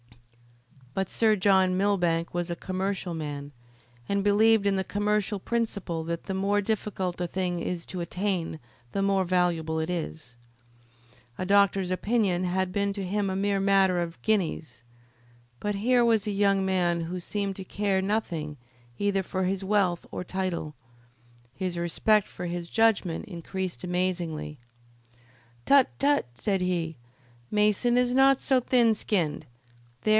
But 0.93 1.07
Sir 1.07 1.37
John 1.37 1.77
Millbank 1.77 2.33
was 2.33 2.51
a 2.51 2.55
commercial 2.55 3.13
man, 3.13 3.53
and 4.09 4.25
believed 4.25 4.65
in 4.65 4.75
the 4.75 4.83
commercial 4.83 5.39
principle 5.39 6.03
that 6.03 6.25
the 6.25 6.33
more 6.33 6.59
difficult 6.59 7.19
a 7.21 7.27
thing 7.27 7.61
is 7.61 7.85
to 7.87 8.01
attain 8.01 8.59
the 8.91 9.01
more 9.01 9.23
valuable 9.23 9.79
it 9.79 9.89
is. 9.89 10.35
A 11.37 11.45
doctor's 11.45 11.91
opinion 11.91 12.43
had 12.43 12.73
been 12.73 12.91
to 12.91 13.05
him 13.05 13.29
a 13.29 13.37
mere 13.37 13.61
matter 13.61 14.01
of 14.01 14.21
guineas. 14.21 14.81
But 15.61 15.75
here 15.75 16.03
was 16.03 16.27
a 16.27 16.31
young 16.31 16.65
man 16.65 17.03
who 17.05 17.21
seemed 17.21 17.55
to 17.55 17.63
care 17.63 18.01
nothing 18.01 18.57
either 18.99 19.23
for 19.23 19.45
his 19.45 19.63
wealth 19.63 20.05
or 20.11 20.25
title. 20.25 20.75
His 21.55 21.77
respect 21.77 22.27
for 22.27 22.47
his 22.47 22.67
judgment 22.67 23.23
increased 23.25 23.85
amazingly. 23.85 24.59
"Tut! 25.65 25.87
tut!" 25.99 26.25
said 26.35 26.59
he; 26.59 26.97
"Mason 27.49 27.97
is 27.97 28.13
not 28.13 28.39
so 28.39 28.59
thin 28.59 28.93
skinned. 28.93 29.45
There! 29.45 29.47